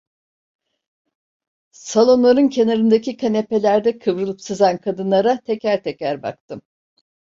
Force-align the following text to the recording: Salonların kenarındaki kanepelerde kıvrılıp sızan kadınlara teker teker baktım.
Salonların 1.71 2.47
kenarındaki 2.49 3.17
kanepelerde 3.17 3.99
kıvrılıp 3.99 4.41
sızan 4.41 4.77
kadınlara 4.77 5.39
teker 5.39 5.83
teker 5.83 6.23
baktım. 6.23 6.61